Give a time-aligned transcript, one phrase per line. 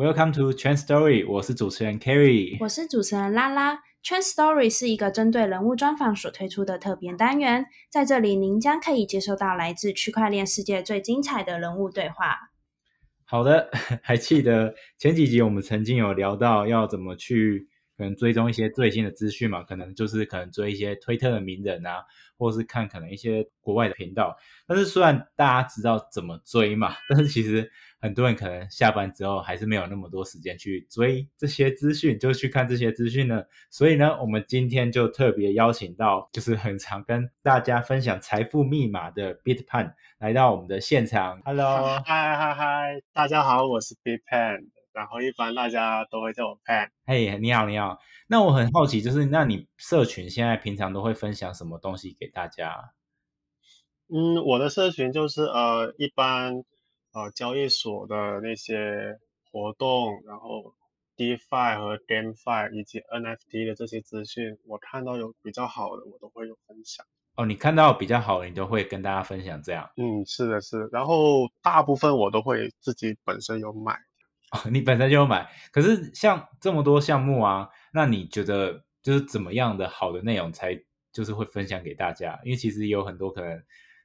[0.00, 3.82] Welcome to Trend Story，我是主持人 Kerry，我是主持人拉拉。
[4.02, 12.34] Trend Story 是一个针对人物专访所推出的特别单元，在这里您将可以接收到来自区块链世界最精彩的人物对话。
[13.26, 13.68] 好的，
[14.02, 19.62] 还记得前几集我们曾经有聊到要怎么去可能追踪一些最新的资讯嘛？
[19.64, 22.04] 可能就是可能追一些推特的名人啊，
[22.38, 24.38] 或是看可能一些国外的频道。
[24.66, 27.70] 但是虽然大家知道怎么追嘛，但是其实。
[28.02, 33.44] 很多人可能下班之后还是没有那么多时间去追这些资讯，就去看这些资讯呢。
[33.70, 41.42] 所以呢，我们今天就特别邀请到，就是很常跟大家分享财富密码的 Bitpan 来到我们的现场。
[41.44, 46.88] Hello， 嗨嗨嗨，大家好，我是 Bitpan，然后一般大家都会叫我 Pan。
[47.04, 47.98] 嘿，你好你好。
[48.28, 52.94] 那我很好奇，就是那你社群现在平常都会分享什么东西给大家？
[54.08, 56.64] 嗯，我的社群就是呃，一般。
[57.12, 59.18] 呃，交易所的那些
[59.50, 60.74] 活动，然后
[61.16, 67.04] DeFi 和 GameFi 以及 NFT 的这些资讯，我看到有比较好的，我都会有分享。
[67.34, 69.90] 哦，你看到比较好的，你都会跟大家分享这样？
[69.96, 70.88] 嗯，是的，是。
[70.92, 73.94] 然后大部分我都会自己本身有买。
[74.52, 75.50] 哦， 你本身就有买。
[75.72, 80.80] 可是像这么多项目啊，那你觉得就是怎么样的好的内容才
[81.12, 82.38] 就是会分享给大家？
[82.44, 83.60] 因为其实有很多可能。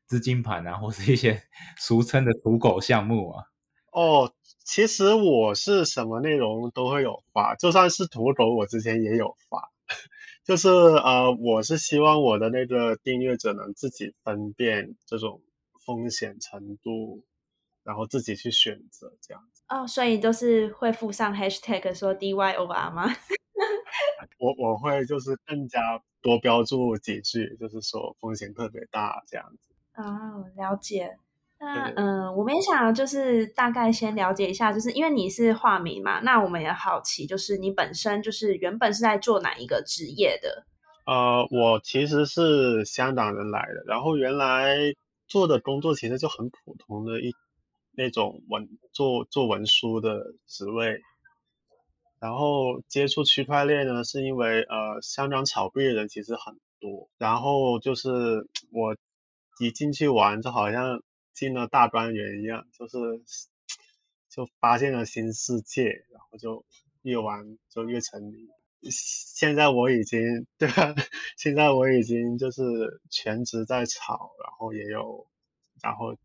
[0.07, 1.41] 资金盘啊，或是一些
[1.77, 3.45] 俗称的土狗项目啊。
[3.91, 4.33] 哦，
[4.65, 9.71] 其实我是什么内容都会有发，就算是土狗，我之前也有发。
[10.43, 15.41] 就是呃，我是希望我的那个订阅者能自己分辨这种
[15.85, 17.23] 风险程度，
[17.83, 19.63] 然后自己去选择这样子。
[19.69, 23.05] 哦，所以都是会附上 hashtag 说 DYOR 吗？
[24.37, 25.79] 我我会就是更加
[26.21, 29.74] 多标注几句，就是说风险特别大这样子。
[29.97, 31.17] 哦，了解。
[31.57, 40.65] 那嗯，我们也想就是大概先了解一下，就是因为你是化名嘛，那我们也好奇，就是你本身就是原本是在做哪一个职业的？
[41.05, 44.75] 呃，我其实是香港人来的，然后原来
[45.27, 47.33] 做的工作其实就很普通的一
[47.93, 50.99] 那种文做做文书的职位，
[52.19, 58.09] 然后接触区块链呢，是因为呃香港炒币的人其实很多，然后就是
[58.73, 58.93] 我。
[59.59, 61.01] 一进去玩就好像
[61.33, 62.97] 进了大观园一样，就是
[64.29, 66.65] 就发现了新世界，然后就
[67.01, 68.47] 越玩就越沉迷。
[68.91, 70.93] 现在我已经对吧？
[71.37, 75.27] 现在我已经就是全职在炒，然后也有
[75.81, 76.15] 然后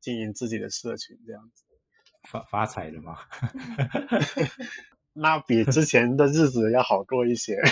[0.00, 1.64] 经营自己的社群这样子。
[2.28, 3.18] 发发财了吗？
[5.12, 7.56] 那比之前的日子要好过一些。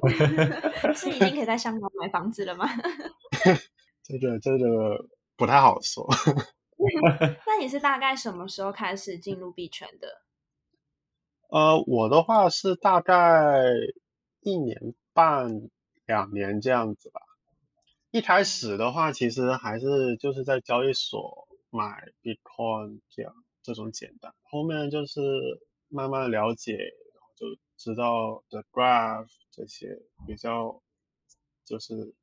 [0.94, 2.66] 是已经可以在香港买房子了吗？
[4.02, 6.08] 这个这个不太好说。
[7.46, 10.22] 那你是大概什么时候开始进入币圈的？
[11.50, 13.60] 呃，我的话是大概
[14.40, 15.68] 一年半
[16.06, 17.20] 两年这样子吧。
[18.10, 24.34] 一开始的话，其实还是就是在交易所买 Bitcoin 这样这种简单。
[24.44, 25.20] 后面就是
[25.88, 27.46] 慢慢了解，然后就
[27.76, 30.80] 知道 The Graph 这些比较
[31.66, 32.14] 就是。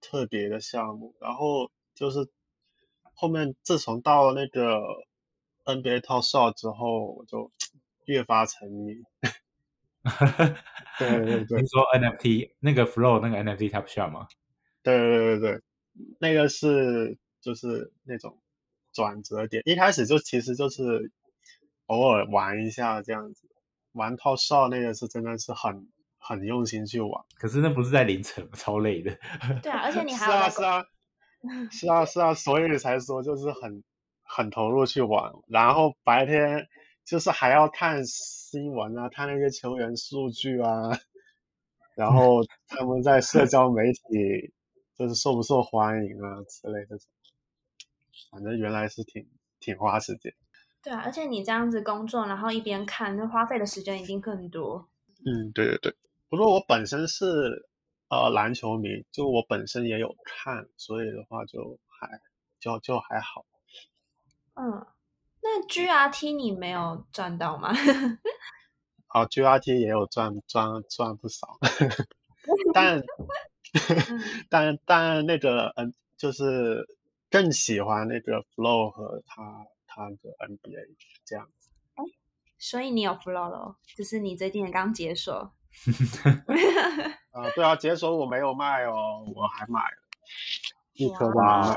[0.00, 2.28] 特别的项目，然后就是
[3.14, 4.80] 后面自从到了那个
[5.64, 7.50] NBA Top Shot 之后，我就
[8.06, 9.02] 越发沉迷。
[10.98, 14.28] 对对对，你说 NFT 那个 Flow 那个 NFT Top Shot 吗？
[14.82, 15.62] 对对对对，
[16.18, 18.38] 那个是就是那种
[18.92, 21.12] 转折点，一开始就其实就是
[21.86, 23.48] 偶尔玩一下这样子，
[23.92, 25.88] 玩 Top Shot 那个是真的是很。
[26.22, 29.10] 很用心去玩，可是那不是在凌晨，超累的。
[29.62, 30.84] 对啊，而且你还是啊是啊
[31.72, 33.82] 是啊是啊，所以才说就是很
[34.22, 36.68] 很投入去玩，然后白天
[37.04, 40.90] 就是还要看新闻啊，看那些球员数据啊，
[41.96, 44.52] 然后 他们在社交媒体
[44.94, 46.98] 就是受不受欢迎啊之类的，
[48.30, 49.26] 反正原来是挺
[49.58, 50.34] 挺花时间。
[50.82, 54.88] 对啊，而且你这样子工作，然后一边看，那花费的时间一定更多。
[55.24, 55.94] 嗯，对对对。
[56.30, 57.68] 不过我本身是
[58.08, 62.20] 呃篮球迷，就我本身也有看，所以的话就还
[62.60, 63.44] 就就还好。
[64.54, 64.86] 嗯，
[65.42, 67.72] 那 GRT 你没有赚到吗？
[69.08, 71.58] 好，GRT 也有赚赚赚不少，
[72.72, 73.02] 但
[74.48, 76.86] 但但那个嗯，就是
[77.28, 80.94] 更喜欢那个 Flow 和他他的 NBA
[81.24, 81.48] 这样
[82.58, 85.52] 所以你有 Flow 了，就是你最近也刚解锁。
[87.32, 89.96] 啊，对啊，解锁我没有卖哦，我还买了
[90.94, 91.74] 一颗吧。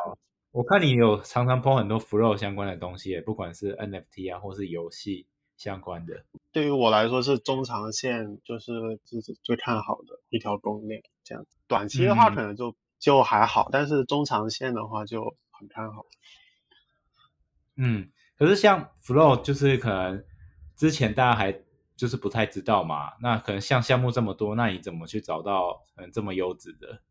[0.52, 5.26] 我看你有常常 po 很多 Flow 相关的东西，不管是 NFT 啊，或是游戏
[5.58, 6.26] 相关的？
[6.52, 8.72] 对于我来说是中长线，就是
[9.06, 11.58] 是最看好的一条公链这样子。
[11.68, 16.06] 短期的话可能就就还好，但是中长线的话就很看好。
[17.76, 20.24] 嗯，可是像 Flow 就是可能
[20.76, 21.63] 之前大家还
[21.96, 27.02] 就是不太知道嘛，那可能像项目这么多，那你怎么去找到嗯这么优质的？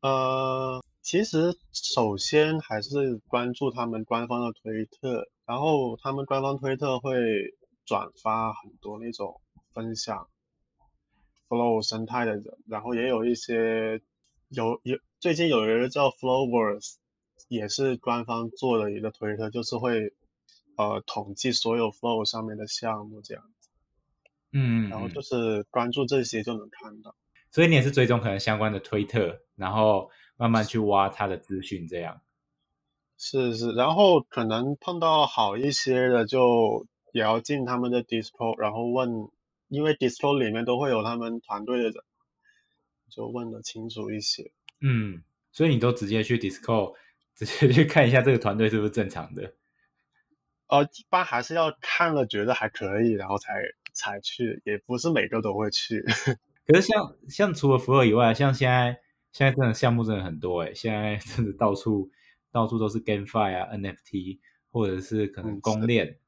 [0.00, 7.54] 呃，其实首先还是关注他们官方的推特，然后他们官方推特会
[7.84, 9.40] 转发很多那种
[9.72, 10.28] 分享
[11.48, 14.00] Flow 生态的人，然后也有一些
[14.48, 16.96] 有有最近有一个叫 Flowverse。
[17.48, 20.14] 也是官方做的一个推特，就是会
[20.76, 23.44] 呃统计所有 Flow 上面的项目这样，
[24.54, 27.14] 嗯，然后就是关注这些就能看到。
[27.50, 32.22] 所以你也是追踪可能相关的推特，然后慢慢去挖他的资讯这样。
[33.18, 39.28] 是是，然后可能碰到好一些的，就也要进他们的 Discord，然后问，
[39.68, 41.94] 因为 Discord 里面都会有他们团队的人，
[43.10, 44.52] 就问的清楚一些。
[44.80, 45.22] 嗯，
[45.52, 46.94] 所以你都直接去 Discord。
[47.36, 49.54] 直接去看一下这个团队是不是正常的？
[50.68, 53.54] 呃，一般还是要看了觉得还可以，然后才
[53.94, 56.04] 才去，也不是每个都会去。
[56.66, 59.00] 可是像像除了福尔以外，像现在
[59.32, 62.10] 现在真的项目真的很多诶，现在真的到处
[62.52, 66.18] 到处都是 GameFi 啊、NFT 或者是可能公链。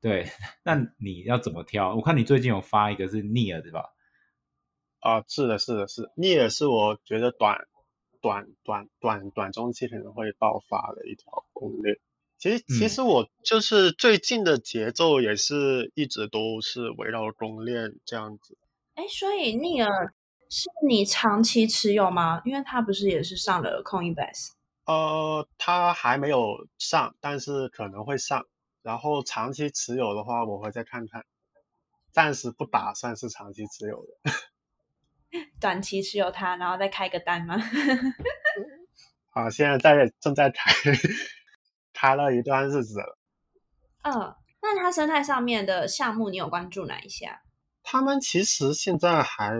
[0.00, 0.26] 对，
[0.62, 1.96] 那你要怎么挑？
[1.96, 3.94] 我看你最近有发一个是 Near 对吧？
[5.00, 7.66] 啊，是的，是的，是 Near 是我觉得短。
[8.22, 11.98] 短短短短中期可能会爆发的一条攻略。
[12.40, 18.56] 其实其实我就是最近的节奏也是一直都是围绕公链这样子。
[18.94, 20.14] 哎，所以尼尔
[20.48, 22.40] 是你长期持有吗？
[22.46, 24.52] 因为他不是也是上了 Coinbase？
[24.86, 28.46] 呃，他还没有上，但是可能会上。
[28.82, 31.26] 然后长期持有的话，我会再看看。
[32.10, 34.32] 暂时不打算是长期持有的。
[35.60, 37.56] 短期持有它，然后再开个单吗？
[39.30, 40.72] 啊，现在在正在开，
[42.00, 43.18] 开了一段日子了。
[44.02, 47.38] 嗯，那它生态上面的项目，你有关注哪一些？
[47.82, 49.52] 他们其实现在还，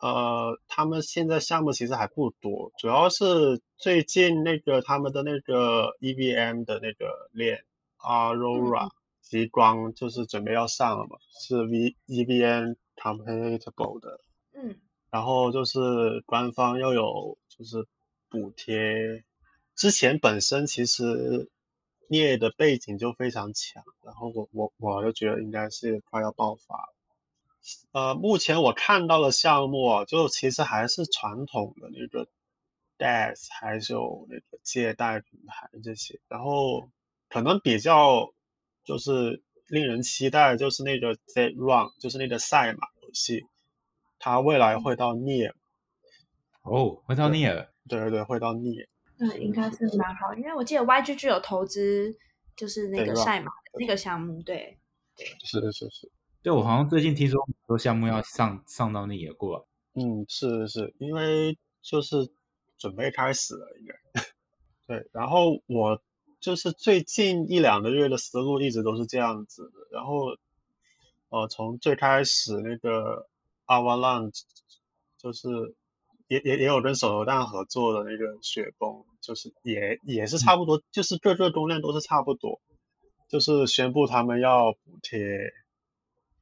[0.00, 7.64] 呃，他们现在项目其实还不多，主要是最近那个他们的那个 EVM 的那个链
[7.98, 8.90] Aurora
[9.20, 14.20] 极光就是准备要上了嘛，是 V EVM compatible 的。
[14.54, 14.80] 嗯，
[15.10, 17.86] 然后就是官方又有就是
[18.28, 19.22] 补贴，
[19.80, 21.48] 之前本身其实
[22.06, 26.94] 镍的背景就非常强，然后我我我就觉得应该是快要爆发了。
[27.92, 32.28] 呃，目前我看到的项目啊，就其实还是传统的那个
[32.98, 36.90] DAS，还有那个借贷平台这些，然后
[37.30, 38.34] 可能比较
[38.84, 43.46] 就是令人期待就是那个 Z Run，就是那个赛马游戏。
[44.18, 45.54] 它未来会到镍，
[46.64, 50.82] 哦，会到镍，对对对，会到镍，嗯，应该是蛮好，因为我记得。
[50.82, 52.16] YGG 有投资，
[52.56, 54.78] 就是那个赛马的那个项目，对，
[55.16, 56.10] 对，是是是，
[56.42, 62.30] 对我好像最近听说很多项目要上上到那也过，嗯，是是是，因为就是
[62.78, 64.22] 准备开始了，应该，
[64.86, 66.02] 对，然后我
[66.40, 70.36] 就是最近一两个月的思路一直都是这样子的，然后，
[71.28, 73.28] 呃，从最开始那个。
[73.70, 74.42] Avalanche
[75.16, 75.46] 就是
[76.30, 82.60] 也也也有跟手榴弹合作的那个雪崩，就是也也是差不多，就是各个公链都是差不多，
[83.28, 85.18] 就是宣布他们要补贴，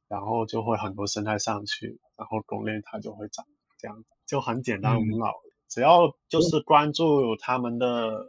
[0.07, 3.47] 然后就会很多生态上去，然后公链它就会涨，
[3.79, 5.33] 这样就很简单无脑，
[5.67, 8.27] 只要就是关注他们的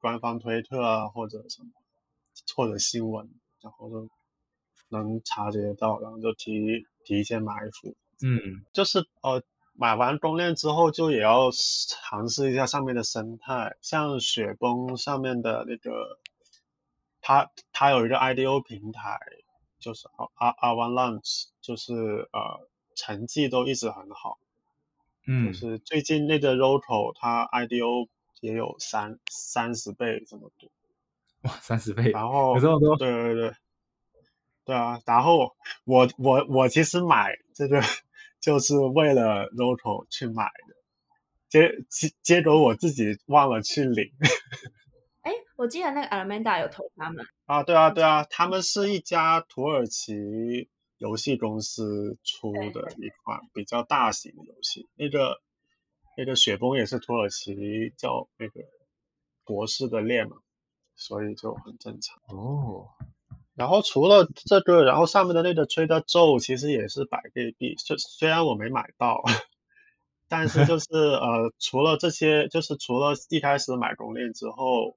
[0.00, 1.68] 官方推特啊或者什么
[2.56, 3.28] 或者新闻，
[3.60, 4.08] 然后就
[4.88, 7.94] 能察觉到，然后就提提前埋伏。
[8.22, 9.42] 嗯，就是呃，
[9.76, 16.20] 买完公链之后，就也要尝试一下上面的生态，像雪崩上面的那个，
[17.20, 19.18] 它它有一个 IDO 平台，
[19.80, 21.92] 就是啊啊 Avalanche，就是
[22.32, 24.38] 呃成绩都一直很好，
[25.26, 28.08] 嗯，就是最近那个 Roto 它 IDO
[28.40, 30.70] 也有三三十倍这么多，
[31.42, 33.54] 哇，三十倍，然后有这么多，对对对，
[34.66, 37.82] 对啊，然后我我我其实买这个。
[38.44, 40.76] 就是为了 Roto 去买的，
[41.48, 44.12] 结结结果我自己忘了去领。
[45.22, 54.86] 哎，我记得那个 Alameda 有投他们啊，对啊对啊，他们是一家土耳其游戏公司出的一款比较大型的游戏。
[54.94, 55.40] 那个
[56.18, 58.60] 那个雪崩也是土耳其叫那个
[59.46, 60.36] 博士的链嘛，
[60.96, 62.20] 所以就很正常。
[62.28, 62.90] 哦，
[63.54, 69.22] 然后除了这个，然后上面的那个 Trader Joe 其实也是百倍币，虽虽然我没买到，
[70.28, 74.96] 但是就是呃，除了这些，就是除了一开始买公链之后，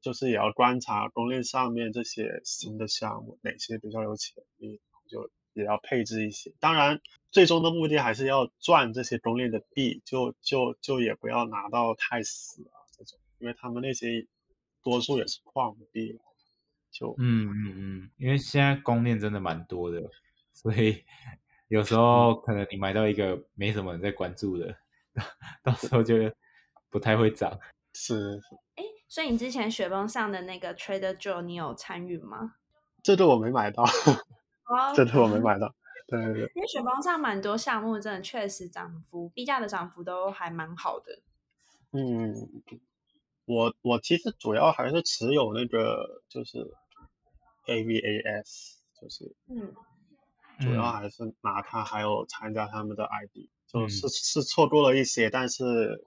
[0.00, 6.54] 就是也要观察公链上面这些新的项目哪些比较有潜力，就也要配置一些。
[6.60, 7.00] 当然，
[7.32, 14.28] 最终的目的还是要赚这些公链的币，就就就也不要拿到太死啊这种，因为他们那些
[14.84, 16.20] 多数也是矿币。
[16.98, 20.02] 就嗯嗯嗯，因为现在公链真的蛮多的，
[20.52, 21.04] 所以
[21.68, 24.74] 有时候可能你买到一个没什么人在关注的，
[25.62, 26.16] 到时候就
[26.90, 27.56] 不太会涨。
[27.94, 28.40] 是，
[28.74, 32.54] 哎，所以你之前雪崩上的那个 Trader Joe 你有参与吗？
[33.00, 35.72] 这对我没买到，哦这对我没 买到。
[36.08, 41.20] 对对对，因为雪崩上蛮多项目，真的确实涨幅，币价的涨幅都还蛮好的。
[41.92, 42.34] 嗯。
[43.44, 46.58] 我我其实主要还是持有那个就是
[47.68, 49.72] AVAS，就是嗯，
[50.60, 56.04] 主要还是拿它，还有参加他们的 ID，就是是错过了一些，但是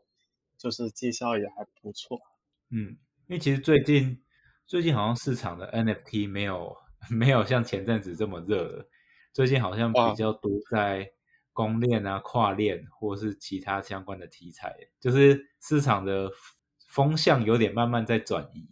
[0.58, 2.20] 就是绩效也还不错。
[2.70, 4.22] 嗯，因为其实最近
[4.66, 6.76] 最近好像市场的 NFT 没有
[7.10, 8.90] 没有像前阵子这么热了，
[9.32, 11.12] 最近好像比较多在
[11.54, 16.30] 公链啊、跨链或是其他相关的题材，就是市场的。
[16.92, 18.68] 风向有点慢慢在转移。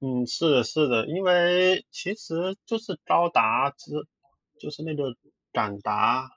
[0.00, 3.92] 嗯，是的，是的，因为其实就是高达之，
[4.58, 5.14] 就是那个
[5.52, 6.30] 敢达，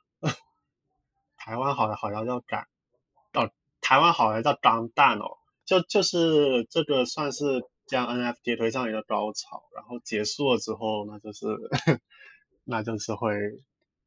[1.37, 2.67] 台湾好像好像叫敢，
[3.33, 11.47] 哦，台湾好像叫钢弹哦，就就是这个算是将 NFT 推上一个高潮，然后结束了之后，那就是
[12.65, 13.31] 那就是会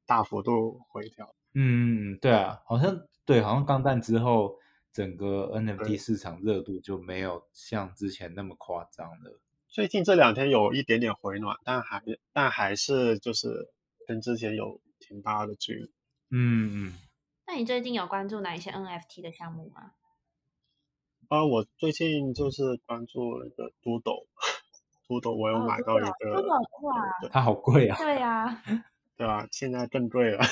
[0.07, 1.35] 大幅度回调。
[1.55, 4.59] 嗯，对啊，好像对，好像钢弹之后。
[4.93, 9.39] 整个 NFT 市场热度就没有像之前那么夸张了。
[9.77, 12.03] 最近这两天有一点点回暖，但还
[12.33, 13.69] 但还是就是
[14.07, 15.93] 跟之前有挺大的距离。
[16.31, 16.95] 嗯嗯。
[17.47, 19.91] 那你最近有关注哪一些 NFT 的项目吗？
[21.29, 26.41] 啊，我最近就是关注那个 Doodle，Doodle 我有买到一个。
[26.81, 27.99] 哇，它好贵啊。
[27.99, 28.63] 对呀。
[29.19, 30.43] 对啊，现在更贵了。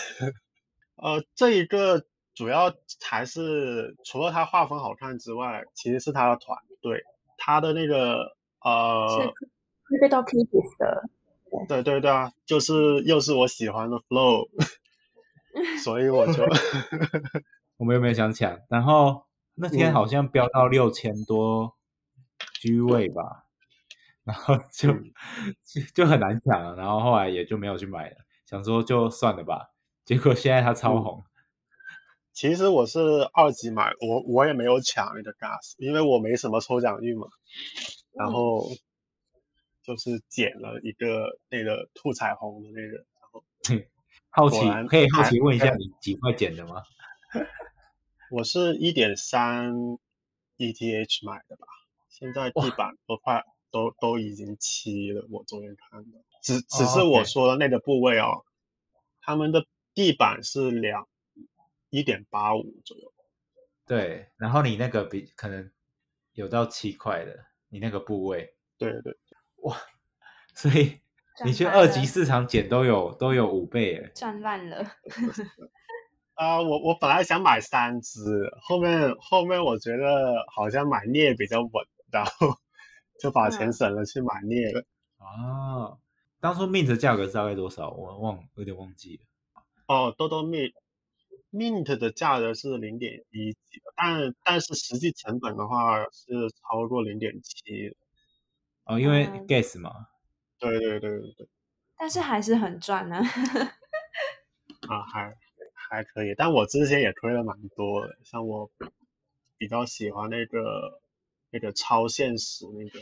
[1.00, 2.04] 呃，这一个。
[2.34, 7.04] 主要还是除了它画风好看之外，其实是它的团队，
[7.38, 9.32] 它的那个呃，
[9.88, 10.42] 会被到 P
[10.78, 11.04] 的，
[11.68, 14.48] 对对对啊，就是又是我喜欢的 Flow，
[15.84, 16.42] 所以我就
[17.76, 21.76] 我们又没有想抢，然后那天好像飙到六千多
[22.60, 23.44] G 位吧，
[24.24, 24.92] 然后就
[25.62, 28.16] 就就很难抢了，然后后来也就没有去买了，
[28.46, 29.72] 想说就算了吧，
[30.06, 31.22] 结果现在它超红。
[32.32, 32.98] 其实我是
[33.32, 37.28] 二级买，我我也没有抢那个 gas，因为我没什么抽奖运嘛。
[38.14, 38.68] 然后
[39.82, 43.44] 就是剪了一个那个兔彩虹的那个，然后
[44.30, 46.82] 好奇可以好奇问一下你几块剪的吗？
[48.30, 49.74] 我是一点三
[50.56, 51.66] ETH 买的吧，
[52.08, 58.44] 现在地板都快都都已经七了，我昨天看的，只只是我说的那个部位哦，
[59.20, 61.08] 他们的地板是两。
[61.90, 63.14] 一点八五左右，
[63.86, 65.70] 对，然后你那个比可能
[66.32, 69.12] 有到七块的，你那个部位，对对，
[69.64, 69.76] 哇，
[70.54, 71.00] 所以
[71.44, 74.76] 你去二级市场捡都有都有五倍诶，赚烂了。
[76.34, 78.20] 啊，我我本来想买三只，
[78.62, 81.72] 后面后面我觉得好像买镍比较稳，
[82.12, 82.56] 然后
[83.18, 84.84] 就把钱省了去买镍了。
[85.18, 85.98] 啊，
[86.38, 87.90] 当初 mint 的价格大概多少？
[87.90, 89.24] 我忘有点忘记了。
[89.88, 90.74] 哦，多多 mint。
[91.54, 97.96] Mint 的价格是零点一几，但但是实际成本的话是超过零点七。
[98.84, 100.08] 哦，因为 gas 嘛。
[100.58, 101.48] 对对对对对。
[101.96, 103.16] 但是还是很赚呢。
[104.88, 105.36] 啊，还
[105.72, 108.68] 还可以，但我之前也亏了蛮多的，像我
[109.56, 111.00] 比较喜欢那个
[111.50, 112.98] 那个超现实那个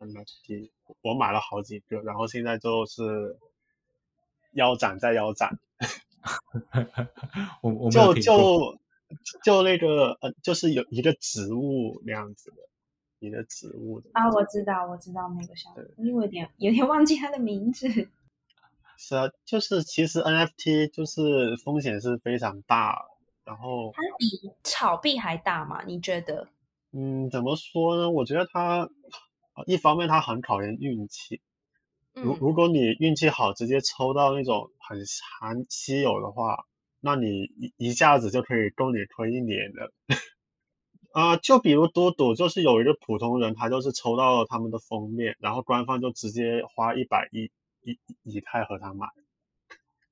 [0.00, 0.70] NFT，
[1.02, 3.38] 我买了好几个，然后现在就是
[4.54, 5.60] 腰斩再腰斩。
[7.62, 8.78] 我我就就
[9.44, 12.56] 就那个呃，就是有一个植物那样子的，
[13.20, 17.88] 一个植物的啊，我知道，我知道那个项目，因为有点有点忘记它的名字。
[18.98, 23.06] 是啊，就是其实 NFT 就是风险是非常大，
[23.44, 25.84] 然后它比炒币还大嘛？
[25.84, 26.48] 你觉得？
[26.92, 28.10] 嗯，怎么说呢？
[28.10, 28.88] 我觉得它
[29.66, 31.40] 一方面它很考验运气。
[32.22, 34.98] 如如果你运气好，直接抽到那种很
[35.40, 36.64] 罕稀有的话，
[37.00, 39.92] 那你一一下子就可以够你推一年的。
[41.12, 47.50] 啊，就比如嘟嘟，就是有一个普通人，他就是抽到了他们的封面，然后官方就直接花一百亿
[47.82, 49.06] 以以太和他买。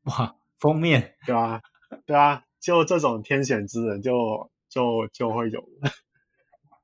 [0.05, 1.63] 哇，封面，对啊，
[2.07, 5.69] 对啊，就这种天选之人就就就会有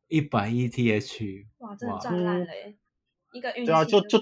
[0.08, 2.46] 一百亿 TH，哇，真的赚烂了
[3.32, 4.18] 一个运气对啊，就就，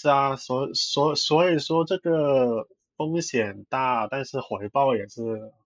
[0.00, 5.22] 是啊，所所所以说这个风险大，但是回报也是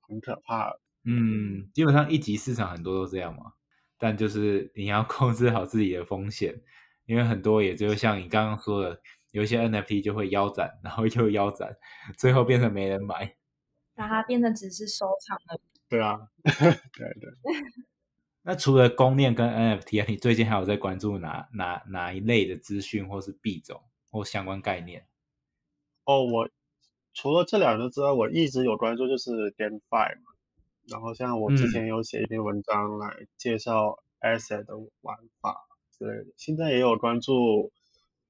[0.08, 0.74] 很可怕。
[1.04, 3.52] 嗯，基本上一级市场很多都这样嘛，
[3.98, 6.58] 但就是你要 控制好自己的风险，
[7.04, 8.98] 因为很多也就像你刚刚说的，
[9.32, 11.76] 有一些 NFT 就会腰斩，然后又腰斩，
[12.16, 13.36] 最后变成没人买，
[13.94, 15.60] 把它变成只是收藏了。
[15.90, 16.52] 对啊，对
[17.20, 17.30] 对。
[18.44, 23.80] 那除了公链跟 NFT 啊，你最近还有在关注哪哪哪一类的资讯，或是币种
[24.12, 25.08] 或相关概念？
[26.04, 26.48] 哦，我
[27.12, 30.32] 除了这两个之外，我一直有关注就是 GameFi 嘛。
[30.88, 35.66] 然后像我之前有写一篇文章来介绍 Asset 的玩法
[35.96, 37.72] 之类的，现在也有关注，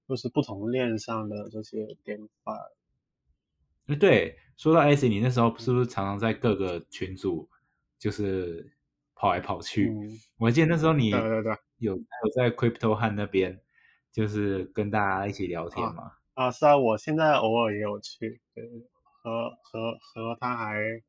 [0.07, 2.29] 就是不同链上的这些 GameFi。
[3.87, 7.49] 哎，对，说到 Asset，你那时候是不是常常在各个群组
[7.99, 8.71] 就是
[9.15, 9.91] 跑来跑去？
[10.39, 11.19] 我记得那时候你有
[11.79, 11.99] 有
[12.37, 13.59] 在 Crypto 汉那边，
[14.13, 16.13] 就是跟大家一起聊天嘛？
[16.35, 18.65] 啊，是啊，我现在偶尔也有去，对，
[19.23, 21.03] 和和和他还。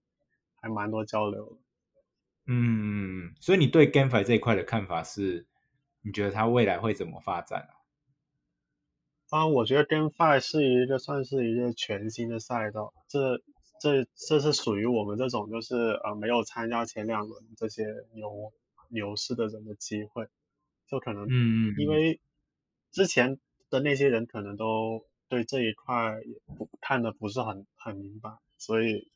[0.64, 1.60] 还蛮多交流，
[2.46, 5.46] 嗯，所以你对 GameFi 这一块的看法是，
[6.02, 7.76] 你觉得它未来会怎么发展啊？
[9.30, 13.42] 啊，我觉得 GameFi 是一个算是一个全新的赛道，这
[13.82, 17.84] 这这是属于我们这种就是呃没有参加前两轮这些
[18.14, 18.54] 牛
[18.88, 20.26] 牛市的人的机会，
[20.88, 22.22] 就可能，嗯嗯，因为
[22.94, 23.38] 之前
[23.70, 26.22] 的那些人可能都对这一块
[26.58, 29.12] 不看的不是很很明白，所以。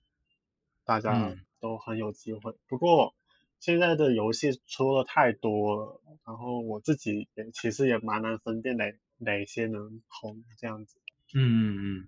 [0.88, 3.14] 大家都很有机会，不过
[3.60, 8.86] 现在的游戏出了太多了，然后我自己也其实也蛮难分辨哪
[9.18, 10.98] 哪些能红这样子。
[11.36, 12.08] 嗯嗯嗯。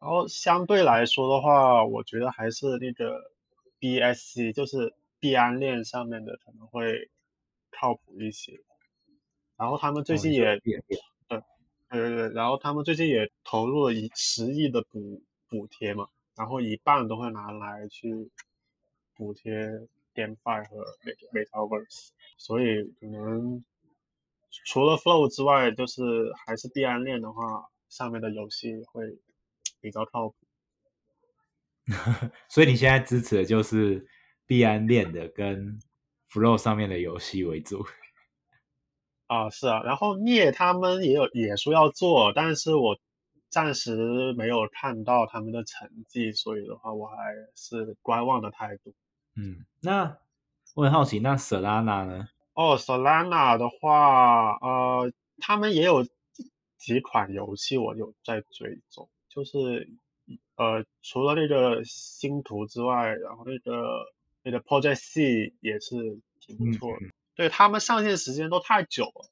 [0.00, 3.30] 然后相对来说的话，我觉得还是那个
[3.78, 7.12] BSC，就是币安链上面的可能会
[7.70, 8.60] 靠谱一些。
[9.56, 10.82] 然后他们最近也对
[11.28, 11.40] 对
[11.90, 16.08] 对对，然后他们最近也投入了一十亿的补补贴嘛。
[16.36, 18.28] 然后一半都会拿来去
[19.14, 19.52] 补贴
[20.16, 20.84] GameFi 和
[21.32, 23.64] Metaverse，所以可能
[24.66, 26.02] 除了 Flow 之外，就是
[26.44, 29.16] 还是币安链的话，上面的游戏会
[29.80, 30.34] 比较靠谱。
[32.50, 34.04] 所以你现在支持的就是
[34.44, 35.78] 币安链的跟
[36.32, 37.86] Flow 上面的游戏为主。
[39.34, 42.96] 啊，是啊，然后镍他们也有也说要做，但是我。
[43.50, 47.14] 暂时没有看到他们的成绩，所以的话，我还
[47.54, 48.92] 是观望的态度。
[49.36, 50.18] 嗯，那
[50.74, 52.28] 我很好奇，那 Solana 呢？
[52.54, 56.04] 哦，Solana 的话，呃，他们也有
[56.78, 59.88] 几款游戏我有在追踪，就是
[60.56, 63.86] 呃，除了那个星图之外，然后那个
[64.42, 65.94] 那个 Project C 也是
[66.40, 67.06] 挺不错的。
[67.34, 69.30] 对他们上线时间都太久了，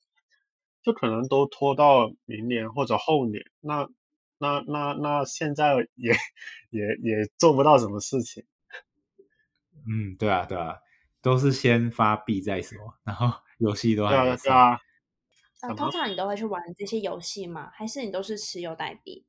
[0.83, 3.45] 就可能都拖到明年或者后年。
[3.61, 3.89] 那
[4.39, 6.13] 那那那现在也
[6.71, 8.45] 也也做不到什么事情。
[9.87, 10.79] 嗯，对啊，对啊，
[11.23, 14.81] 都是先发币再说，然后 游戏都还没对啊。
[15.63, 17.71] 啊，通常你都会去玩这些游戏吗？
[17.73, 19.25] 还是你都是持有代币？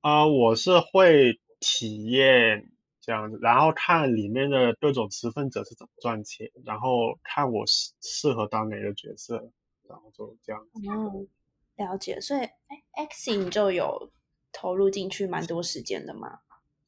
[0.00, 2.70] 啊，我是会体验
[3.06, 9.50] 这样子，然后看里面的各种持份者是怎么赚钱，然后看我适适合当哪个角色，
[9.88, 10.80] 然后就这样子。
[10.90, 11.28] 嗯。
[11.76, 14.10] 了解，所以哎，X 你就有
[14.50, 16.40] 投入进去蛮多时间的吗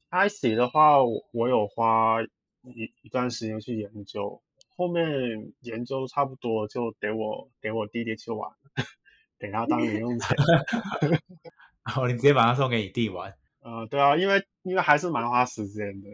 [0.09, 2.22] ？X 的话，我我有花
[2.62, 4.40] 一一段时间去研究，
[4.74, 8.50] 后面研究差不多就给我给我弟弟去玩，
[9.38, 10.35] 给他当零用钱。
[11.94, 13.35] 哦，你直接把它送给你弟玩？
[13.61, 16.09] 呃，对啊，因为因为还是蛮花时间的，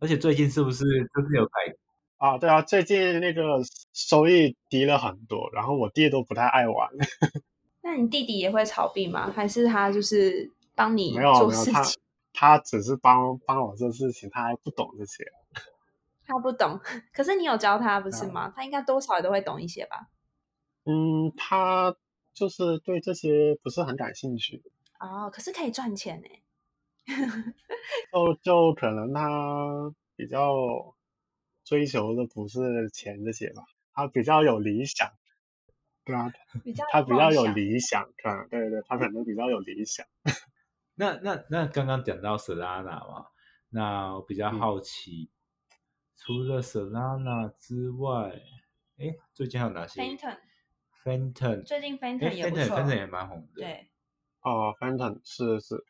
[0.00, 1.74] 而且最近是不是就是有改？
[2.18, 3.60] 啊，对啊，最近那个
[3.92, 6.88] 收益低了很多，然后我弟都不太爱玩。
[7.82, 9.30] 那你弟弟也会炒币吗？
[9.30, 11.72] 还是他就是帮你做事情？
[11.72, 11.82] 他
[12.34, 15.24] 他只是帮帮我做事情，他还不懂这些。
[16.26, 16.78] 他不懂，
[17.14, 18.52] 可是你有教他不是吗？
[18.54, 20.08] 他应该多少也都会懂一些吧？
[20.84, 21.94] 嗯，他
[22.34, 24.62] 就是对这些不是很感兴趣。
[25.00, 26.28] 哦，可是可以赚钱呢。
[28.12, 30.94] 就就可能他比较
[31.64, 35.10] 追求的不是钱这些吧，他比较有理想。
[36.04, 36.32] 对啊，
[36.92, 40.06] 他比较有理想，看，对对，他可能比较有理想。
[40.94, 43.26] 那那那刚刚讲到 Solana 嘛，
[43.70, 45.30] 那我比较好奇
[46.16, 48.40] 除了 Solana 之外，
[48.96, 52.64] 哎，最近还有哪些 Phantom，？Phantom，最近哎 Phantom 也不错。
[52.64, 53.60] ，Phantom，Phantom 也蛮红的。
[53.62, 53.90] 对，
[54.40, 55.84] 哦，Phantom 是是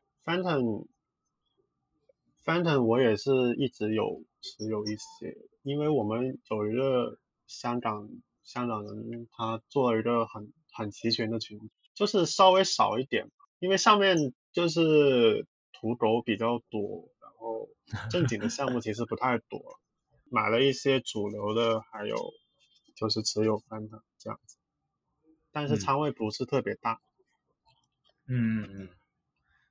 [2.45, 8.09] Phantom，Phantom 我也是一直有持有一些，因为我们有一个香港
[8.43, 11.59] 香港人，他做了一个很很齐全的群，
[11.95, 17.69] 就是稍微少一点，因为上面就是土狗比较多，然后
[18.11, 19.79] 正经的项目其实不太多，
[20.31, 22.17] 买了一些主流的，还有
[22.97, 24.57] 就是持有 Phantom 这样子，
[25.53, 27.01] 但是嗯仓位不是特别大。
[28.27, 28.98] 嗯嗯嗯。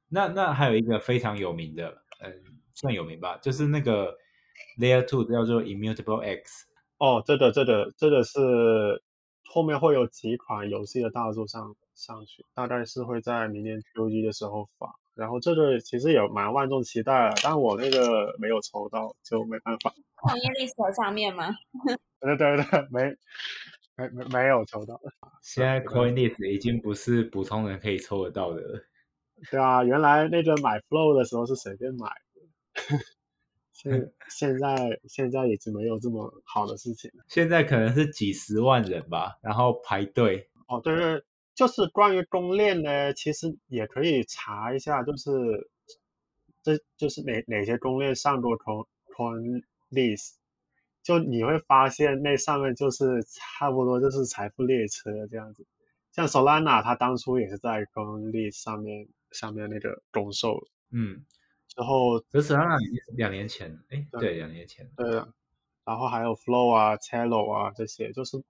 [0.10, 2.34] 那那还有一个非常有名的，嗯，
[2.74, 4.18] 算有名吧，就是那个
[4.80, 6.66] Layer Two 叫做 Immutable X。
[6.98, 8.40] 哦，这个这个这个是
[9.46, 14.96] 后面会有几款游戏的大作上上去，大概是会在明年 Q 一的时候发。
[15.14, 19.92] 然后这个其实也蛮万众期待的，但我那个没有抽到，就没办法。
[20.22, 21.56] 创业 list 上面吗？
[22.22, 23.16] 对对对，没
[23.96, 25.00] 没没没有抽到。
[25.42, 28.84] 现在 CoinList 已经不是普通人可以抽得到的了。
[29.52, 33.00] 对啊，原来那个买 Flow 的时候是随便买的，
[33.72, 37.24] 现现在现在已经没有这么好的事情了。
[37.28, 40.50] 现在可能是几十万人吧，然后排队。
[40.68, 41.24] 哦，对对，
[41.54, 45.70] 就是关于公链呢，其实也可以查一下，就是
[46.64, 50.34] 这就是哪哪些公链上过 Coin Coin List，
[51.04, 55.66] 就你会发现那上面就是差不多就是财富列车这样子。
[56.12, 61.26] 像 Solana 它当初也是在 Coin List 上面上面那个公售，嗯，
[61.68, 64.90] 之后可是 Solana 已经两年前，哎，对对，两年前。
[64.96, 65.34] 对的，
[65.84, 68.44] 然后还有 Flow 啊、Cello 啊这些，就是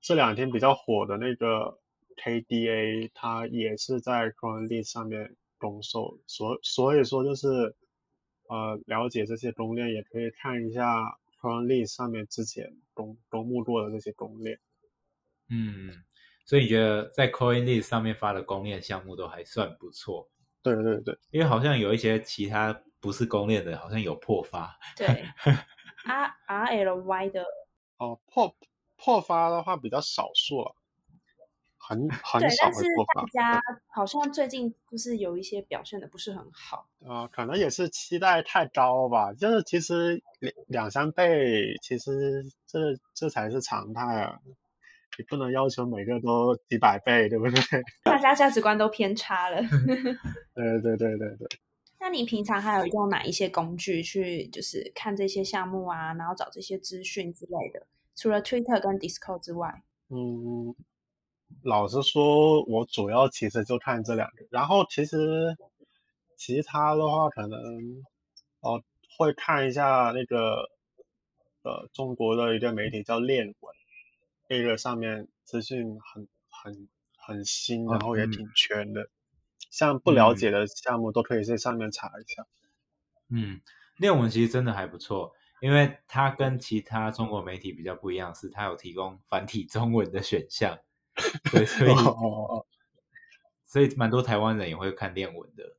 [0.00, 1.78] 这两天比较火的那个
[2.16, 7.76] KDA，它也是在 CoinList 上面公售，所所以说就是
[8.48, 14.58] 呃了解这些攻略，也可以看一下 CoinList 上面之前公公募过的这些攻略。
[15.50, 16.04] 嗯，
[16.48, 20.26] 所以你觉得在 CoinList 上面发的公链项目都还算不错，
[20.62, 24.78] 对对对，因为好像有一些其他不是公链的，好像有破发。
[24.96, 25.06] 对，
[26.06, 27.44] R R L Y 的，
[27.98, 28.56] 哦破
[28.96, 30.74] 破发的话比较少数了，
[31.76, 33.28] 很 很，少会破发大。
[33.28, 36.88] 家好像最近就是有一些表现的不是很好。
[37.06, 42.78] 啊、可能也是期待太高吧，就是其实两两三倍，其实这
[43.12, 44.38] 这才是常态啊，
[45.18, 47.60] 你不能要求每个都几百倍，对不对？
[48.04, 49.60] 大家价值观都偏差了。
[50.54, 51.48] 对对对对对，
[51.98, 57.84] 那你平常还有用哪一些工具去就是看这些项目啊，然后找这些资讯之类的？
[58.14, 60.74] 除了 Twitter 跟 Discord 之外，嗯，
[61.62, 65.56] 老实说，我主要其实就看这两个，然后其实
[66.36, 67.58] 其他的话可能
[68.60, 68.80] 哦
[69.18, 70.70] 会看一下那个
[71.62, 73.52] 呃中国的一个媒体叫链
[74.48, 79.08] 文，那个上面资讯很很很新，然后也嗯挺全的，
[79.70, 82.46] 像不了嗯解的项目都可以在上面查一下。
[83.30, 83.60] 嗯，
[83.98, 90.78] 练文其实真的还不错，因为它跟其他中国媒体比较不一样，是它有提供繁体中文的选项。
[91.52, 92.66] 对，所以哦哦哦，
[93.66, 95.76] 所以蛮多台湾人也会看练文的。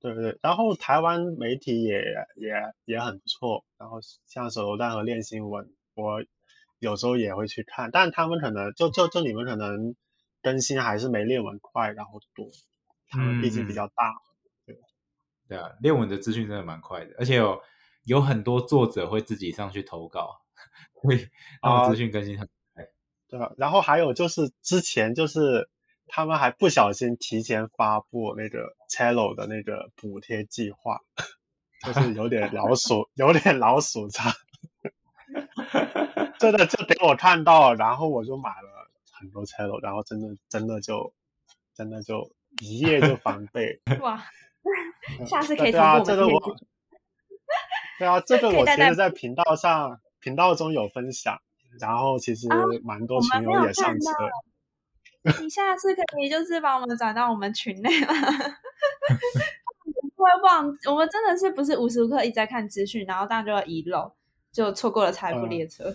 [0.00, 2.02] 对对，然后台湾媒体也
[2.36, 2.52] 也
[2.84, 6.24] 也很不错，然后像手榴弹和练新闻，我
[6.82, 9.94] 有时候也会去看，但他们可能就就就你们可能
[10.42, 12.48] 更新还是没练文快，然后多，
[13.08, 14.20] 他们毕竟比嗯较大，
[15.48, 17.62] 对啊，练文的资讯真的蛮快的，而且有
[18.04, 20.42] 有很多作者会自己上去投稿，
[21.00, 21.28] 所以
[21.62, 22.88] 他们啊资讯更新很快。
[23.28, 23.52] 对吧？
[23.56, 25.70] 然后还有就是之前就是
[26.08, 30.98] 他们还不小心提前发布那个 Cello 的那个补贴计划，
[31.86, 34.32] 就是有点老鼠，有点老鼠仓。
[36.42, 41.14] 真的就给我看到，然后我就买了很多 Cello，然后真的真的就
[41.74, 43.80] 真的就一夜就翻倍。
[44.02, 44.24] 哇，
[45.24, 46.40] 下次可以对啊，通过我这个我
[47.98, 51.40] 对啊，这个我其实在频道上频道中有分享，
[51.80, 54.10] 然后其实啊蛮多群友也上车。
[55.40, 58.12] 你下次可以就是把我们转到我们群内吗？
[60.16, 64.12] 不会忘，我们真的是不是无时无刻一直在看资讯，然后大家就要遗漏，
[64.52, 65.94] 就错过了财富嗯列车。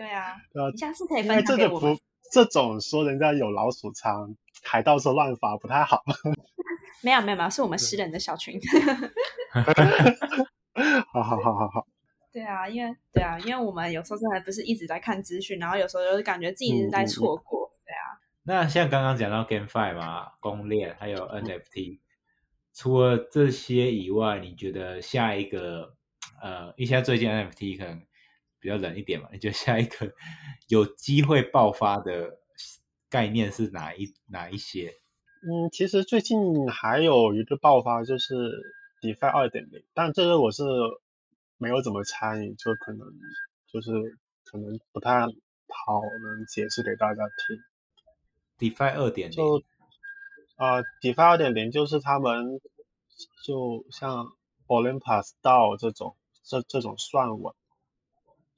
[0.00, 0.34] 对啊
[0.72, 2.00] 你下次可以分享这个给我们不。
[2.32, 6.02] 这种说人家有老鼠仓，还到处乱发不太好。
[7.02, 8.58] 没有没有没有，是我们私人的小群。
[11.12, 11.86] 好好好好好，
[12.32, 17.70] 对啊，因为对啊，因为我们有时候真的不是一直在看资讯，然后有时候就是感觉自己一直在嗯嗯嗯错过。
[17.84, 21.98] 对啊，那像刚刚讲到 GameFi 嘛，公链还有 NFT，
[22.72, 25.94] 除了这些以外，你觉得下一个
[26.40, 28.00] 呃，一下最近 NFT 可能
[28.60, 30.12] 比较冷一点嘛，你觉得下一个
[30.68, 32.38] 有机会爆发的
[33.08, 34.94] 概念是哪一哪一些？
[35.42, 38.34] 嗯，其实最近还有一个爆发就是
[39.00, 40.62] DeFi 二点零，但这个我是
[41.56, 43.08] 没有怎么参与，就可能
[43.72, 43.90] 就是
[44.44, 47.62] 可能不太好能解释给大家听。
[48.58, 49.62] DeFi 二点零，就
[50.58, 52.60] 呃，DeFi 二点零就是他们
[53.42, 57.54] 就像 Olympus DAO 这种这这种算稳，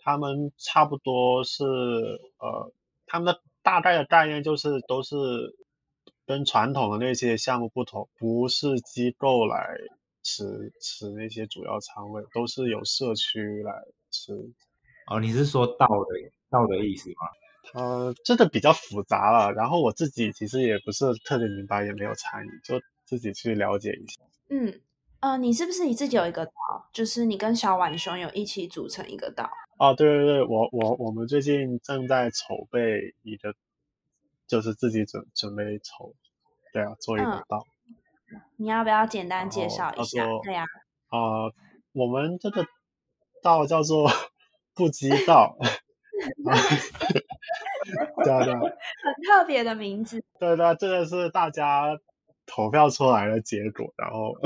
[0.04, 2.72] 他们差不多是呃，
[3.06, 5.56] 他们的大概的概念就是都是
[6.26, 9.76] 跟传统的那些项目不同，不是机构来
[10.22, 13.72] 持持那些主要仓位，都是由社区来
[14.10, 14.34] 持。
[15.06, 17.16] 哦，你是说道的道的意思吗？
[17.74, 24.20] 呃，这个比较复杂了，然后我自己其实也不是特别明白，也没有参与，就自己去了解一下。
[24.50, 24.80] 嗯，
[25.20, 26.52] 呃，你是不是你自己有一个岛？
[26.92, 29.50] 就是你跟小浣熊有一起组成一个岛？
[29.82, 33.52] 哦，对对对，我我我们最近正在筹备一个，
[34.46, 36.14] 就是自己准准备筹，
[36.72, 37.66] 对啊，做一个道。
[38.58, 40.24] 你要不要简单介绍一下？
[40.44, 40.62] 对呀。
[41.08, 41.50] 啊，
[41.90, 42.64] 我们这个
[43.42, 44.08] 道叫做
[44.72, 45.56] 不羁道。
[48.22, 48.60] 对啊对啊，
[49.02, 50.22] 很特别的名字。
[50.38, 51.98] 对对，这个是大家
[52.46, 54.36] 投票出来的结果，然后。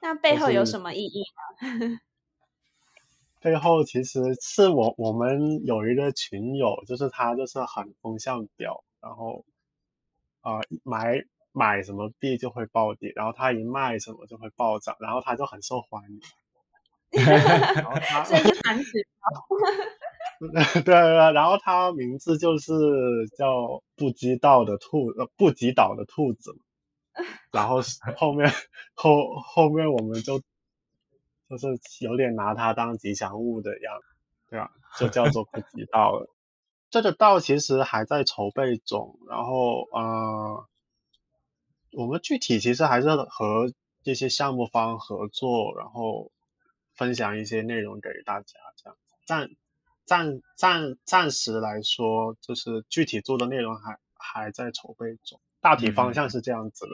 [0.00, 1.22] 那背后有什么意义
[1.60, 2.00] 呢？
[3.40, 9.44] 背后其实是我我们有一个群友，就是他就是很风向标，然后
[10.40, 11.22] 啊买
[11.52, 16.20] 买什么币就会暴跌，然后他一卖什么就会暴涨，然后他就很受欢迎。
[17.10, 18.44] 然后他这是
[20.38, 22.72] 对对，然后他名字就是
[23.36, 26.54] 叫不羁道的兔呃不羁岛的兔子，
[27.50, 27.78] 然后
[28.16, 28.52] 后面
[28.94, 30.42] 后后面我们就
[31.48, 31.66] 就是
[32.00, 34.06] 有点拿它当吉祥物的样子，
[34.50, 34.70] 对吧？
[34.98, 36.28] 就叫做不羁道了。
[36.90, 40.66] 这个道其实还在筹备中，然后呃，
[41.92, 46.30] 我们具体其实还是和这些项目方合作，然后
[46.94, 49.50] 分享一些内容给大家，这样暂。
[50.08, 56.92] 暂暂暂时来说，就是具体做的内容还还在筹备中，大体方向是这样子的，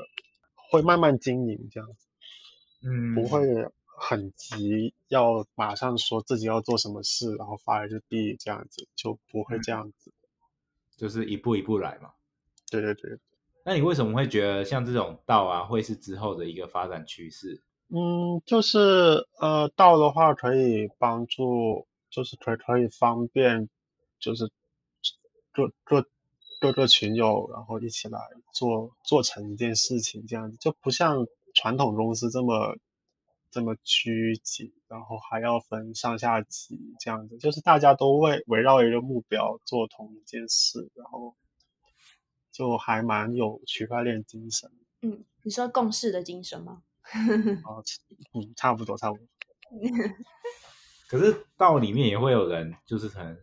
[0.56, 2.08] 会慢慢经营这样子，
[2.82, 3.46] 嗯，不会
[3.96, 10.12] 很急，要马上说自己要做什么事，然后发一个币这样子，就不会这样子，
[10.96, 12.10] 就是一步一步来嘛。
[12.70, 13.18] 对对对。
[13.64, 17.62] 那你为什么会觉得像这种道啊，会是之后的一个发展趋势？
[17.88, 21.86] 嗯，就是呃，道的话可以帮助。
[22.10, 23.68] 就是可可以方便，
[24.20, 24.48] 就是
[25.52, 26.06] 各各
[26.60, 28.20] 各个群友，然后一起来
[28.52, 32.76] 做做成一件事情，这样子就不像传统公司这么
[33.54, 41.36] 这么拘谨，然后还要分上下级这样子，就是大家都为围绕一个目标做同一件事，然后
[42.50, 44.72] 就还蛮有区块链精神。
[45.02, 46.82] 嗯，你说共事的精神吗？
[47.64, 47.80] 哦，
[48.32, 49.24] 嗯，差不多，差不多。
[51.06, 53.38] 可是到里面也会有人，就是可能，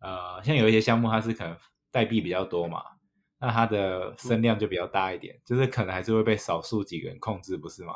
[0.00, 1.56] 呃，像有一些项目，它是可能
[1.92, 2.82] 代币比较多嘛，
[3.38, 7.94] 那它的声量就比较大一点，就是可能还是会被少数几个人控制，不是吗？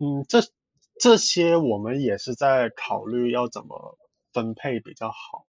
[0.00, 0.40] 嗯，这
[0.98, 3.96] 这些我们也是在考虑要怎么
[4.32, 5.46] 分配比较好，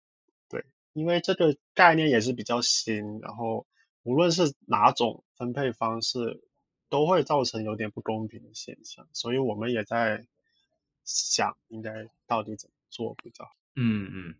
[0.48, 3.66] 对，因为这个概念也是比较新，然后
[4.02, 6.42] 无论是哪种分配方式，
[6.90, 10.26] 都会造成有点不公平的现象，所以我们也在。
[11.02, 13.50] 想应该到底怎么做比较好？
[13.74, 14.34] 嗯嗯，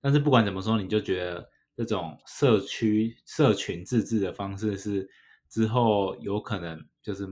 [0.00, 5.10] 但是不管怎么说，你就觉得这种社区社群自治的方式是
[5.48, 7.26] 之后有可能就是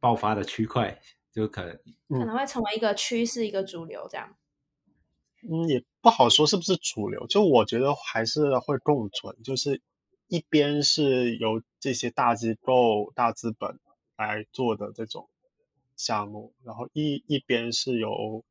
[0.00, 1.00] 爆发的区块，
[1.32, 4.34] 就可能可能会成为一个趋势，一个主流这样。
[5.48, 9.80] 嗯，也不好说是不是主流，就我觉得还是会共存，就是
[10.26, 13.78] 一边是由这些大机构、大资本
[14.16, 15.28] 来做的这种。
[15.96, 18.42] 项目，然后一一边是由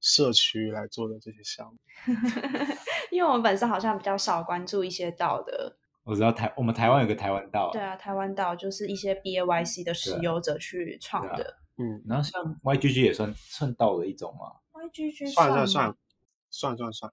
[0.00, 1.78] 社区来做的这些项目，
[3.10, 5.76] 因为我们本身好像比较少关注一些道的。
[6.04, 11.58] 我知道台我们台湾有个台湾道，对啊，台湾道就是一些 B A Y C 的持有者去创的。
[11.76, 15.96] 嗯，然后像 Y G G 也算算道的一种嘛？Y G G 算算算
[16.50, 17.12] 算算算。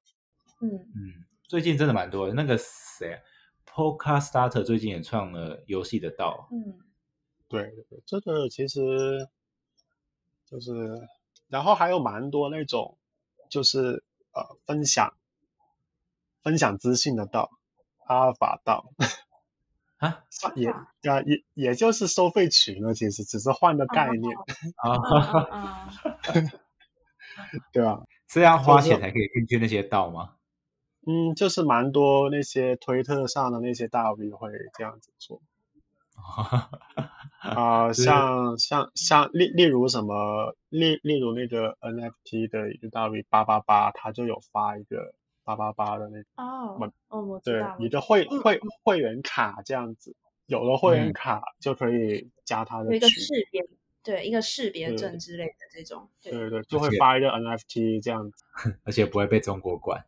[0.61, 2.33] 嗯嗯，最近真的蛮多的。
[2.33, 3.21] 那个谁
[3.65, 6.47] ，Poker Starter 最近也创了游戏的道。
[6.51, 6.79] 嗯，
[7.47, 9.27] 对对对，这个其实。
[10.51, 10.71] 就是，
[11.47, 12.97] 然后还有蛮多那种，
[13.51, 15.13] 就是呃分享
[16.41, 17.51] 分享资讯的道，
[18.09, 18.91] 阿尔法道。
[19.97, 20.23] 啊，
[20.55, 24.33] 也啊也也就是收费群了，其实只是换个概念
[24.77, 25.89] 啊，
[27.73, 28.03] 对吧？
[28.29, 30.35] 是要花钱才可以进去那些道吗？
[31.05, 35.41] 嗯，就是蛮多那些推特上的那些大 V 会这样子做。
[37.39, 45.13] 啊，像像像例例如什么例例如那个 NFT 的一个大 V 八八八，他就有发一个
[45.55, 53.67] 八八八的那种哦哦，我对你的会会会员卡这样子，有了会员卡就可以加他的一个识别，
[54.03, 58.43] 对一个识别证之类的这种，对对对，就会发一个 NFT 这样子，
[58.85, 60.05] 而且不会被中国管。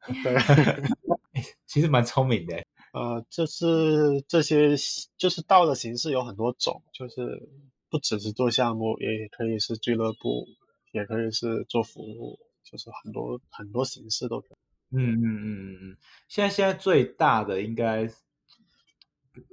[0.22, 0.36] 对，
[1.66, 2.62] 其实蛮聪明的。
[2.92, 4.76] 呃，就是这些，
[5.16, 7.48] 就是道的形式有很多种，就是
[7.90, 10.46] 不只是做项目，也可以是俱乐部，
[10.92, 14.56] 也可以是做服务，就是很多很多形式都可以。
[14.90, 15.96] 嗯嗯嗯嗯嗯。
[16.28, 18.02] 现在现在最大的应该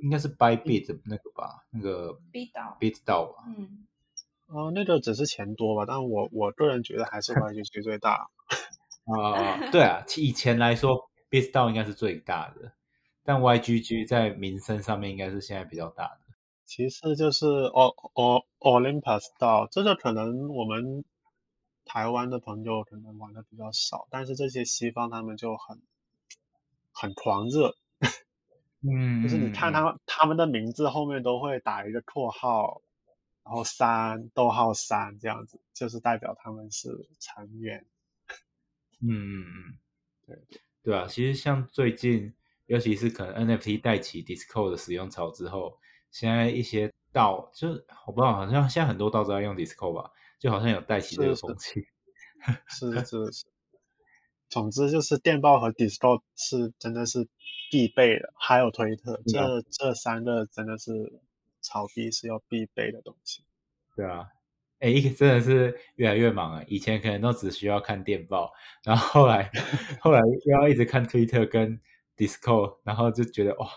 [0.01, 3.43] 应该是 Bybit 那个吧，那个 Bit 道，Bit 道吧。
[3.57, 3.85] 嗯。
[4.47, 8.29] 哦，那个只是钱多吧，但我我个人觉得还是 YGG 最大。
[9.05, 12.71] 啊， 对啊，以前来说，Bit 道应该是最大的。
[13.23, 16.19] 但 YGG 在名声上面应该是现在比较大的，
[16.65, 21.03] 其次就是 O O Olympus 道，这个可能我们
[21.85, 25.81] 台湾的朋友可能玩的比较少，但是这些西方他们就很
[26.91, 27.75] 很狂热，
[28.81, 32.81] 嗯，就是你看他们他们的名字后面都会打一个括号，
[33.43, 37.85] 然后三逗号三这样子，就是代表他们是成员，
[39.01, 39.77] 嗯嗯嗯，
[40.25, 40.37] 对
[40.83, 40.95] 对。
[40.95, 42.33] 啊，其实像最近。
[42.67, 45.77] 尤其是可能 NFT 带起 Discord 的使用潮之后，
[46.11, 50.11] 现在一些道就是我不知道，好像现在很多道都在用 Discord 吧，
[50.43, 51.85] 就好像有带起这个风气。
[52.67, 53.45] 是 是是。
[54.49, 57.29] 总之就是电报和 Discord 是真的是
[57.71, 61.21] 必备的，还有推特，这这三个真的是
[61.61, 63.45] 炒币是要必备的东西。
[63.95, 64.27] 对啊，
[64.79, 66.65] 哎， 真的是越来越忙了！
[66.65, 68.51] 以前可能都只需要看电报，
[68.83, 69.49] 然后后来
[70.01, 71.79] 后来又要一直看推特跟。
[72.15, 73.67] Discord，然后就觉得哇，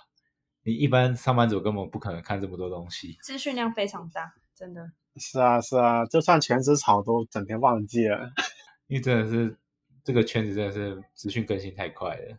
[0.63, 8.31] 你一般上班族根本不可能看这么多东西，资讯量非常大，真的是啊是啊，就算全职炒都整天忘记了，
[8.89, 9.57] 因为真的是
[10.05, 12.39] 这个圈子真的是资讯更新太快了。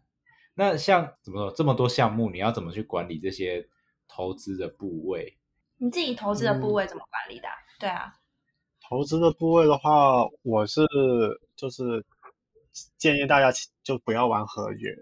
[0.53, 3.67] 那像怎么说这么多项目，你要怎么去管理这些
[4.07, 5.37] 投资的部位？
[5.77, 7.47] 你自己投资的部位怎么管理的？
[7.79, 8.13] 对啊，
[8.87, 10.81] 投资的部位的话，我是
[11.55, 12.05] 就是
[12.97, 13.51] 建议大家
[13.83, 14.95] 就不要玩合约。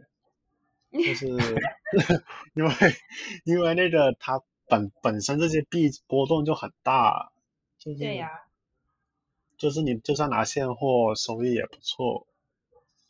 [0.91, 1.27] 就是
[2.55, 2.71] 因为
[3.43, 7.31] 因为那个它本本身这些币波动就很大，
[7.85, 8.29] 就是对呀，
[9.57, 12.25] 就是你就算拿现货收益也不错，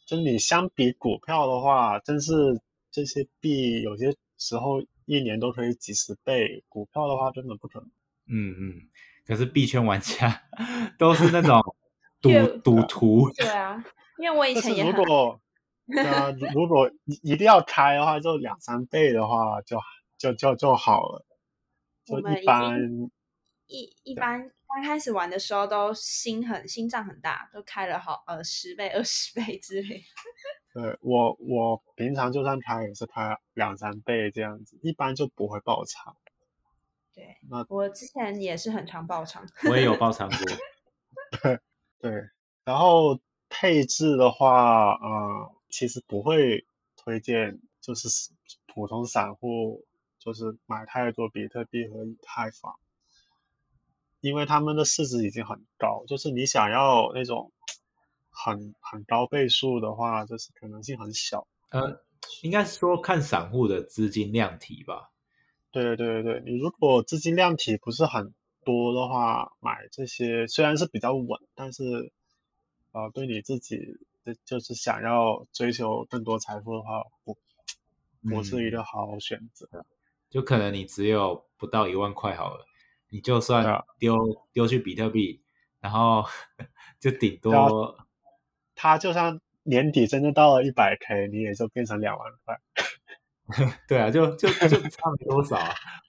[0.05, 2.59] 就是你相比股票的话，真是
[2.91, 7.89] 这些币有些时候一年都可以几十倍，股票的话真的不可能。
[8.27, 8.89] 嗯嗯，
[9.25, 10.43] 可是币圈玩家
[10.99, 11.61] 都是那种
[12.21, 13.31] 赌赌徒。
[13.31, 13.81] 对啊，
[14.19, 14.93] 因为我以前也很。
[15.87, 19.79] 那如果一一定要开的话，就两三倍的话，就
[20.17, 21.23] 就就就好了。
[22.05, 23.11] 就一般
[23.67, 30.03] 一一般刚开始玩的时候，都心很心脏很大，都开了好呃十倍、二十倍之类。
[30.75, 36.17] 对我我平常就算开也是开两三倍这样子，一般就不会爆仓。
[37.13, 40.37] 对，那我之前也是很常爆仓，我也有爆仓过。
[41.41, 41.59] 对
[41.99, 42.29] 对，
[42.65, 45.55] 然后配置的话，呃。
[45.67, 48.07] 其实不会推荐，就是
[48.65, 49.85] 普通散户
[50.17, 52.79] 就是买太多比特币和以太坊，
[54.25, 57.51] 因为他们的市值已经很高，就是你想要那种
[58.29, 61.47] 很很高倍数的话，就是可能性很小。
[61.69, 62.01] 呃，
[62.41, 65.11] 应该说看散户的资金量体吧。
[65.71, 68.33] 对对对对，你如果资金量体不是很
[68.63, 72.11] 多的话，买这些虽然是比较稳，但是
[72.91, 73.97] 呃，对你自己。
[74.43, 77.37] 就是想要追求更多财富的话，不
[78.27, 79.85] 不是一个好选择。
[80.31, 82.65] 就可能你只有不到一万块好了，
[83.15, 85.41] 你就算丢丢去比特币，
[85.79, 86.25] 然后
[86.99, 87.97] 就顶多，
[88.75, 92.59] 它就算年底真的到了一百 K，你也就变成两万块。
[93.87, 95.57] 对啊，就就就差没多少。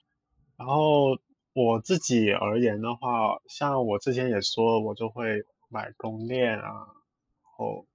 [0.57, 1.17] 然后
[1.53, 7.87] 我自己而言的话，像我之前也说，我就会买公链啊，然后。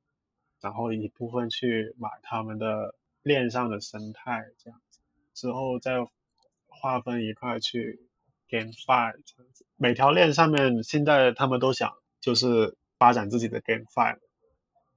[0.62, 2.94] 然后一部分去买他们的
[3.24, 5.00] 链上的生态，这样子
[5.34, 6.06] 之后再
[6.68, 7.98] 划分一块去
[8.53, 9.64] GameFi 这样子。
[9.76, 14.18] 每条链上面现在他们都想就是发展自己的 GameFi，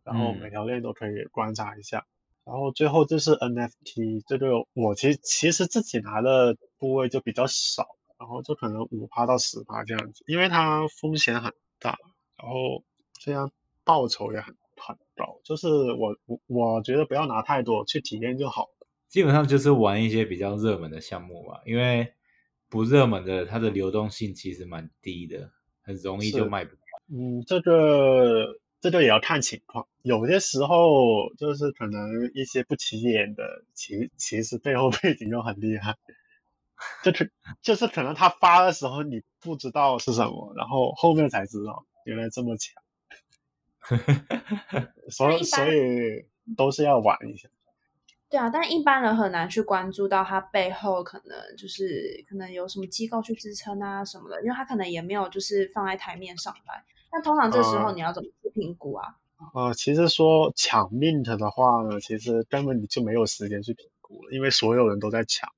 [0.03, 2.05] 然后每条链都可以观察一下。
[2.43, 7.87] 然后最后就是 NFT，这个我其实其实自己拿的部位就比较少，
[8.19, 11.97] 然后就可能五趴到十趴这样子，因为它风险很大，
[12.37, 12.83] 然后
[13.13, 13.51] 这样
[13.83, 18.69] 报酬也很很高，就是我我我觉得不要拿太多，去体验就好。
[19.07, 22.13] 基本上就是玩一些比较热门的项目吧，因为
[22.75, 25.51] 不热门的它的流动性其实蛮低的，
[25.81, 26.81] 很容易就卖不掉。
[27.07, 28.59] 嗯，这个。
[28.81, 35.95] 这个也要看情况，有些时候就是可能一些不起眼的，其其实背后背景又很厉害，
[37.01, 37.31] 就是
[37.63, 42.83] 就是可能他发的时候你不知道是什么，然后后面才知道原来这么强，
[45.09, 47.49] 所以所以都是要玩一下。
[48.35, 56.83] 对啊，但一般人很难去关注到他背后可能就是可能有什么机构去支撑啊什么的，因为他可能也没有就是放在台面上来。
[57.13, 59.15] 那通常这时候你要怎么去评估啊？
[59.53, 65.49] 呃，其实说抢 mint 的话呢，其实根本你就没有时间去评估了，因为所有人都在抢。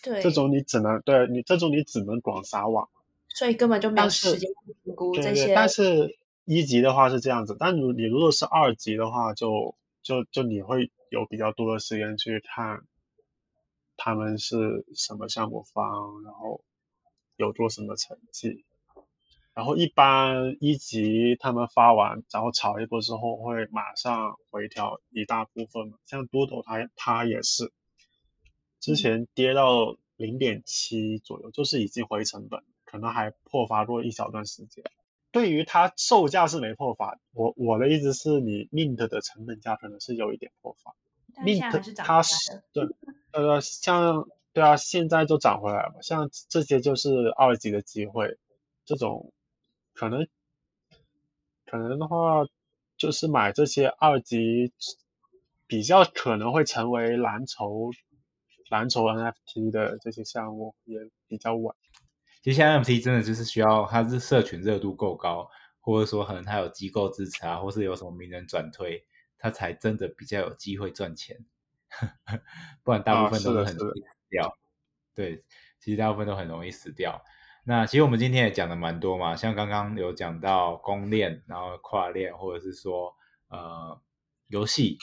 [0.00, 0.22] 对。
[0.22, 2.88] 这种你只能对你这种你只能广撒网。
[3.30, 5.52] 所以根本就没有时间去评估这些。
[5.56, 9.74] 但是一级的话是这样子，但如你如果是二级的话，就
[10.04, 12.80] 就就你会有比较多的时间去看
[13.98, 16.64] 他们是什么项目方，然后
[17.36, 18.64] 有做什么成绩。
[19.52, 27.72] 然后一般一级他们发完，然后炒一波之后会马上回调一大部分，像多头它它也是，
[28.78, 34.84] 之前跌到零点七左右，就是已经回成本，可能还破发过一小段时间。
[35.32, 40.94] 对于它售价是没破发，我我的意思是你 mint 的成本价可能是有一点破发。
[41.42, 42.88] mint 它是对
[43.32, 48.38] 呃像对啊现在就涨回来了，像这些就是二级的机会，
[48.84, 49.32] 这种。
[49.92, 50.26] 可能
[51.66, 52.46] 可能的话，
[52.96, 54.72] 就是买这些二级
[55.66, 57.90] 比较可能会成为蓝筹
[58.70, 61.74] 蓝筹 NFT 的这些项目也比较稳。
[62.42, 65.48] 其实 NFT 真的就是需要它是社群热度够高，
[65.80, 69.04] 或者说可能它有机构支持啊，或是有什么名人转推，
[69.38, 71.44] 它才真的比较有机会赚钱。
[72.82, 74.58] 不然大部分都是很容易死掉。
[75.14, 75.44] 对，
[75.78, 77.22] 其实大部分都很容易死掉。
[77.64, 83.14] 那其实我们今天也讲的蛮多嘛，像刚刚有讲到公链，然后跨链，或者是说
[83.48, 84.00] 呃
[84.46, 84.96] 游戏，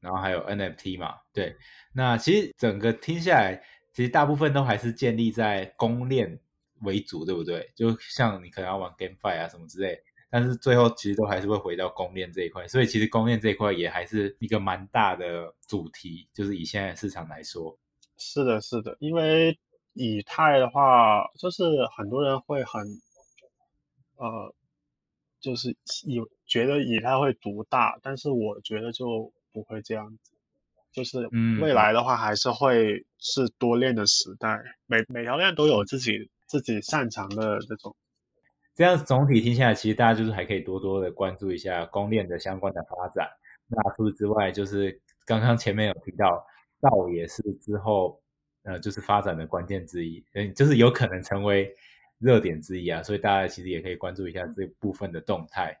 [0.00, 1.56] 然后还有 NFT 嘛，对。
[1.94, 3.62] 那其实整个听下来，
[3.92, 6.40] 其实大部分都还是建立在公链
[6.82, 7.72] 为主，对不对？
[7.74, 12.66] 就像你可能要玩 GameFi 啊什么之类，但是最后其实都还是会回到公链这一块。
[12.68, 17.78] 所以其实公链这一块也还是一个蛮大的主题，就是以现在市场来说。
[18.16, 19.58] 是的，是的，因为。
[19.96, 21.62] 以太的话，就是
[21.96, 22.82] 很多人会很，
[24.16, 24.52] 呃，
[25.38, 30.32] 就是以觉得以太会独大，但是我觉得就不会这样子，
[30.90, 31.28] 就是
[31.60, 37.94] 未来的话还是会是多链的时代，每每条链都有自己自己擅长的这种。
[38.74, 43.28] 这样总体听下来，其实大家就是还可以多多的关注一下公链的相关的发展。
[43.68, 46.46] 那除此之外，就是刚刚前面有提到，
[46.80, 48.20] 道也是之后。
[48.66, 51.76] 呃，就是发展的关键之一，嗯，就是有可能成为
[52.18, 55.78] 热点之一啊，所以大家其实也可以关注一下这部分的动态。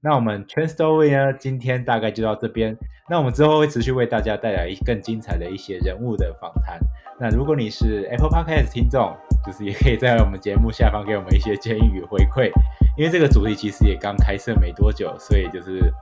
[0.00, 2.74] 那我们 Train Story 呢，今天大概就到这边。
[3.10, 6.80] 那我们之后会持续为大家带来更精彩的一些人物的访谈。
[7.20, 12.50] 那如果你是 Apple Podcast 听众，就是也可以在我们节目下方给我们一些建议与回馈，
[12.96, 15.92] 因为这个主题其实也刚开设没多久，所以就是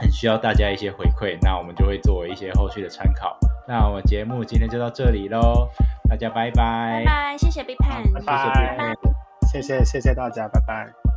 [0.00, 3.38] 很需要大家一些回馈，那我们就会作为一些后续的参考。
[3.68, 5.68] 那我们节目今天就到这里喽，
[6.08, 8.94] 大家拜拜，拜拜，谢谢 Big Pan，拜拜，
[9.52, 11.11] 谢谢谢谢大家，拜拜。